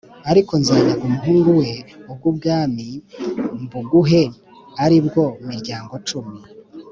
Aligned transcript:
Ariko 0.31 0.51
nzanyaga 0.61 1.03
umuhungu 1.09 1.49
we 1.59 1.69
ubwo 2.11 2.27
bwami 2.37 2.87
mbuguhe, 3.63 4.23
ari 4.83 4.97
bwo 5.05 5.25
miryango 5.49 5.95
cumi 6.07 6.35